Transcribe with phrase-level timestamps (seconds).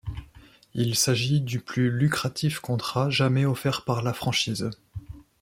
[0.73, 4.67] Il s'agit du plus lucratif contrat jamais offert par la franchise.